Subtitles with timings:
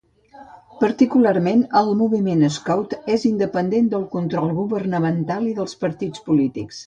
[0.83, 6.79] Particularment, el moviment Scout és independent del control governamental i dels partits polítics.